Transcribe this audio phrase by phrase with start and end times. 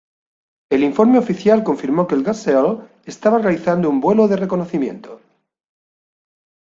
[0.71, 5.21] El informe oficial confirmó que el Gazelle estaba realizando un vuelo de reconocimiento.